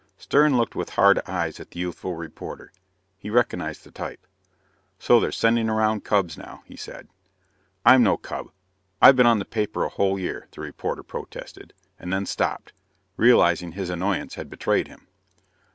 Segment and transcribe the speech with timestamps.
[0.17, 2.71] Stern looked with hard eyes at the youthful reporter.
[3.19, 4.25] He recognized the type.
[4.97, 7.07] "So they're sending around cubs now," he said.
[7.85, 8.49] "I'm no cub
[8.99, 12.73] I've been on the paper a whole year," the reporter protested, and then stopped,
[13.15, 15.05] realizing his annoyance had betrayed him.